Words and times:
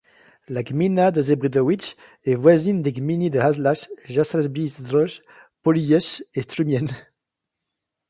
La 0.47 0.63
gmina 0.63 1.11
de 1.11 1.21
Zebrzydowice 1.21 1.95
est 2.25 2.33
voisine 2.33 2.81
des 2.81 2.91
gminy 2.91 3.29
de 3.29 3.37
Hażlach, 3.37 3.87
Jastrzębie-Zdrój, 4.09 5.21
Pawłowice 5.61 6.23
et 6.33 6.41
Strumień. 6.41 6.87